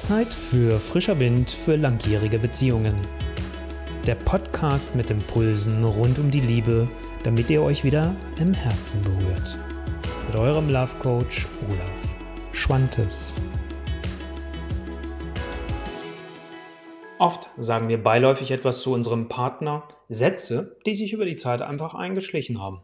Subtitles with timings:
[0.00, 2.94] Zeit für frischer Wind für langjährige Beziehungen.
[4.06, 6.88] Der Podcast mit Impulsen rund um die Liebe,
[7.22, 9.58] damit ihr euch wieder im Herzen berührt.
[10.26, 12.16] Mit eurem Love Coach Olaf
[12.52, 13.34] Schwantes.
[17.18, 21.94] Oft sagen wir beiläufig etwas zu unserem Partner, Sätze, die sich über die Zeit einfach
[21.94, 22.80] eingeschlichen haben.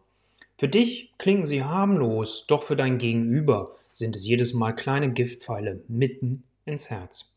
[0.58, 5.82] Für dich klingen sie harmlos, doch für dein Gegenüber sind es jedes Mal kleine Giftpfeile
[5.88, 7.36] mitten ins Herz.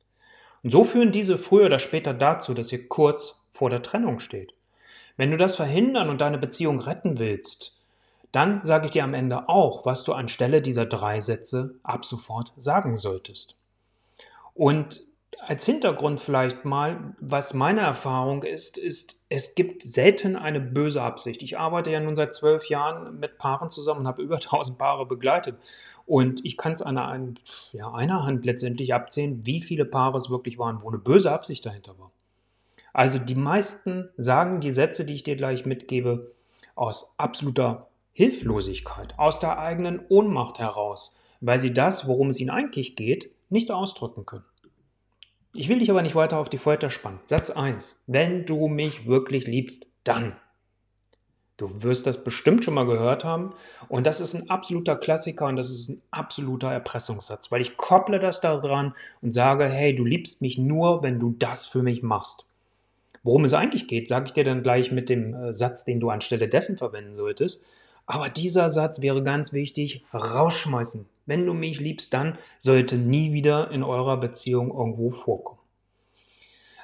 [0.64, 4.54] Und so führen diese früher oder später dazu, dass ihr kurz vor der Trennung steht.
[5.16, 7.84] Wenn du das verhindern und deine Beziehung retten willst,
[8.32, 12.54] dann sage ich dir am Ende auch, was du anstelle dieser drei Sätze ab sofort
[12.58, 13.58] sagen solltest.
[14.54, 15.02] Und
[15.50, 21.42] als Hintergrund vielleicht mal, was meine Erfahrung ist, ist, es gibt selten eine böse Absicht.
[21.42, 25.08] Ich arbeite ja nun seit zwölf Jahren mit Paaren zusammen und habe über 1000 Paare
[25.08, 25.58] begleitet.
[26.06, 27.34] Und ich kann es an einer,
[27.72, 31.66] ja, einer Hand letztendlich abzählen, wie viele Paare es wirklich waren, wo eine böse Absicht
[31.66, 32.12] dahinter war.
[32.94, 36.32] Also die meisten sagen die Sätze, die ich dir gleich mitgebe,
[36.76, 42.96] aus absoluter Hilflosigkeit, aus der eigenen Ohnmacht heraus, weil sie das, worum es ihnen eigentlich
[42.96, 44.46] geht, nicht ausdrücken können.
[45.60, 47.20] Ich will dich aber nicht weiter auf die Folter spannen.
[47.26, 48.02] Satz 1.
[48.08, 50.38] Wenn du mich wirklich liebst, dann.
[51.58, 53.52] Du wirst das bestimmt schon mal gehört haben.
[53.90, 58.20] Und das ist ein absoluter Klassiker und das ist ein absoluter Erpressungssatz, weil ich kopple
[58.20, 62.46] das daran und sage, hey, du liebst mich nur, wenn du das für mich machst.
[63.24, 66.10] Worum es eigentlich geht, sage ich dir dann gleich mit dem äh, Satz, den du
[66.10, 67.66] anstelle dessen verwenden solltest.
[68.06, 71.06] Aber dieser Satz wäre ganz wichtig, rausschmeißen.
[71.30, 75.60] Wenn du mich liebst, dann sollte nie wieder in eurer Beziehung irgendwo vorkommen.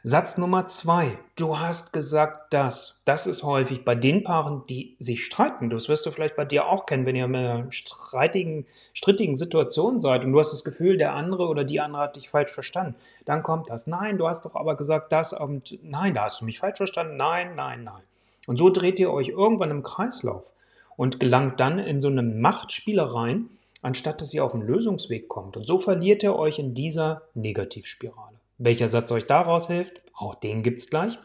[0.04, 1.18] Satz Nummer zwei.
[1.36, 3.02] Du hast gesagt das.
[3.06, 5.72] Das ist häufig bei den Paaren, die sich streiten.
[5.72, 10.00] Das wirst du vielleicht bei dir auch kennen, wenn ihr in einer streitigen, strittigen Situation
[10.00, 12.94] seid und du hast das Gefühl, der andere oder die andere hat dich falsch verstanden.
[13.26, 13.88] Dann kommt das.
[13.88, 17.18] Nein, du hast doch aber gesagt das und nein, da hast du mich falsch verstanden.
[17.18, 18.04] Nein, nein, nein.
[18.46, 20.54] Und so dreht ihr euch irgendwann im Kreislauf
[20.98, 23.50] und gelangt dann in so eine Machtspielereien,
[23.86, 25.56] anstatt dass ihr auf einen Lösungsweg kommt.
[25.58, 28.40] Und so verliert ihr euch in dieser Negativspirale.
[28.58, 31.18] Welcher Satz euch daraus hilft, auch den gibt es gleich.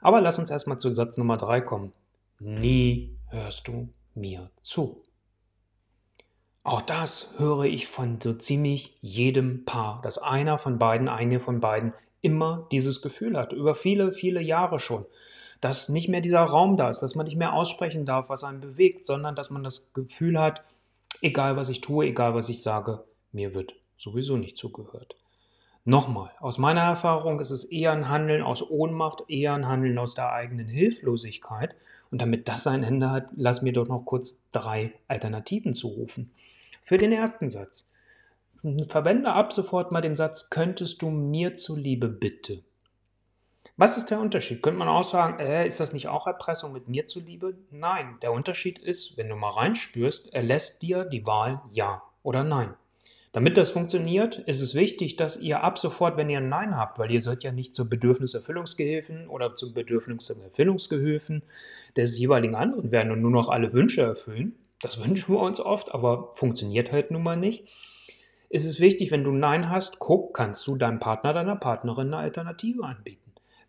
[0.00, 1.92] Aber lass uns erstmal zu Satz Nummer 3 kommen.
[2.40, 5.02] Nie hörst du mir zu.
[6.62, 11.60] Auch das höre ich von so ziemlich jedem Paar, dass einer von beiden, eine von
[11.60, 15.06] beiden immer dieses Gefühl hat, über viele, viele Jahre schon
[15.64, 18.60] dass nicht mehr dieser Raum da ist, dass man nicht mehr aussprechen darf, was einen
[18.60, 20.62] bewegt, sondern dass man das Gefühl hat,
[21.20, 25.16] egal was ich tue, egal was ich sage, mir wird sowieso nicht zugehört.
[25.86, 30.14] Nochmal, aus meiner Erfahrung ist es eher ein Handeln aus Ohnmacht, eher ein Handeln aus
[30.14, 31.74] der eigenen Hilflosigkeit.
[32.10, 36.30] Und damit das ein Ende hat, lass mir doch noch kurz drei Alternativen zurufen.
[36.84, 37.92] Für den ersten Satz.
[38.88, 42.62] Verwende ab sofort mal den Satz, könntest du mir zuliebe bitte.
[43.76, 44.62] Was ist der Unterschied?
[44.62, 47.56] Könnte man auch sagen, äh, ist das nicht auch Erpressung mit mir zuliebe?
[47.72, 52.44] Nein, der Unterschied ist, wenn du mal reinspürst, er lässt dir die Wahl Ja oder
[52.44, 52.74] Nein.
[53.32, 57.00] Damit das funktioniert, ist es wichtig, dass ihr ab sofort, wenn ihr ein Nein habt,
[57.00, 61.42] weil ihr seid ja nicht zur Bedürfniserfüllungsgehilfen oder zum Bedürfniserfüllungsgehilfen
[61.96, 64.54] des jeweiligen anderen werden und nur noch alle Wünsche erfüllen.
[64.82, 67.66] Das wünschen wir uns oft, aber funktioniert halt nun mal nicht.
[68.50, 72.18] Ist es wichtig, wenn du Nein hast, guck, kannst du deinem Partner, deiner Partnerin eine
[72.18, 73.23] Alternative anbieten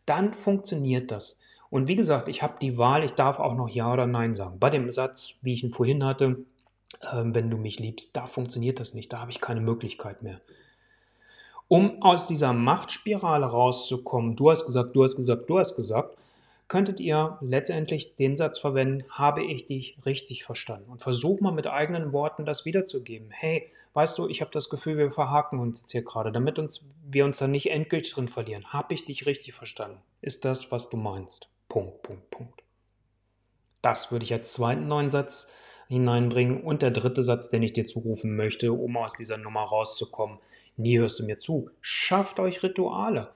[0.05, 1.41] dann funktioniert das.
[1.69, 4.59] Und wie gesagt, ich habe die Wahl, ich darf auch noch Ja oder Nein sagen.
[4.59, 6.37] Bei dem Satz, wie ich ihn vorhin hatte,
[7.01, 10.39] äh, wenn du mich liebst, da funktioniert das nicht, da habe ich keine Möglichkeit mehr.
[11.67, 16.15] Um aus dieser Machtspirale rauszukommen, du hast gesagt, du hast gesagt, du hast gesagt,
[16.67, 20.89] könntet ihr letztendlich den Satz verwenden, habe ich dich richtig verstanden?
[20.89, 23.29] Und versuch mal mit eigenen Worten das wiederzugeben.
[23.31, 26.89] Hey, weißt du, ich habe das Gefühl, wir verhaken uns jetzt hier gerade, damit uns,
[27.03, 28.73] wir uns dann nicht endgültig drin verlieren.
[28.73, 29.99] Habe ich dich richtig verstanden?
[30.21, 31.49] Ist das, was du meinst?
[31.69, 32.63] Punkt, Punkt, Punkt.
[33.81, 35.55] Das würde ich als zweiten neuen Satz
[35.87, 36.63] hineinbringen.
[36.63, 40.39] Und der dritte Satz, den ich dir zurufen möchte, um aus dieser Nummer rauszukommen.
[40.77, 41.69] Nie hörst du mir zu.
[41.81, 43.29] Schafft euch Rituale.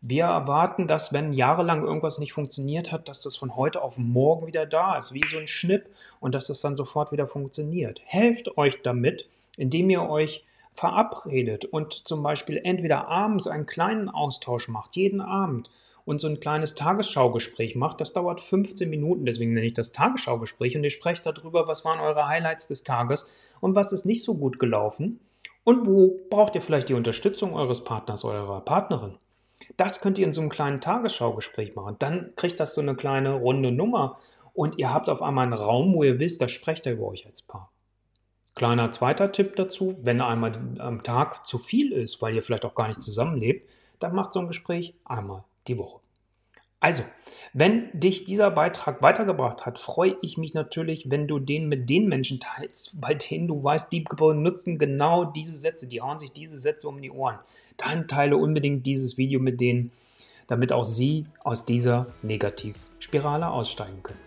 [0.00, 4.46] Wir erwarten, dass wenn jahrelang irgendwas nicht funktioniert hat, dass das von heute auf morgen
[4.46, 5.88] wieder da ist, wie so ein Schnipp
[6.20, 8.00] und dass das dann sofort wieder funktioniert.
[8.04, 9.26] Helft euch damit,
[9.56, 10.44] indem ihr euch
[10.74, 15.70] verabredet und zum Beispiel entweder abends einen kleinen Austausch macht, jeden Abend,
[16.06, 18.00] und so ein kleines Tagesschau-Gespräch macht.
[18.00, 22.00] Das dauert 15 Minuten, deswegen nenne ich das Tagesschau-Gespräch und ihr sprecht darüber, was waren
[22.00, 23.28] eure Highlights des Tages
[23.60, 25.20] und was ist nicht so gut gelaufen
[25.64, 29.18] und wo braucht ihr vielleicht die Unterstützung eures Partners eurer Partnerin.
[29.76, 31.96] Das könnt ihr in so einem kleinen Tagesschaugespräch machen.
[31.98, 34.18] Dann kriegt das so eine kleine runde Nummer
[34.52, 37.26] und ihr habt auf einmal einen Raum, wo ihr wisst, da sprecht ihr über euch
[37.26, 37.70] als Paar.
[38.54, 42.74] Kleiner zweiter Tipp dazu, wenn einmal am Tag zu viel ist, weil ihr vielleicht auch
[42.74, 43.68] gar nicht zusammenlebt,
[43.98, 46.00] dann macht so ein Gespräch einmal die Woche.
[46.86, 47.02] Also,
[47.52, 52.06] wenn dich dieser Beitrag weitergebracht hat, freue ich mich natürlich, wenn du den mit den
[52.06, 56.56] Menschen teilst, bei denen du weißt, die nutzen genau diese Sätze, die hauen sich diese
[56.56, 57.40] Sätze um die Ohren.
[57.76, 59.90] Dann teile unbedingt dieses Video mit denen,
[60.46, 64.20] damit auch sie aus dieser Negativspirale aussteigen können.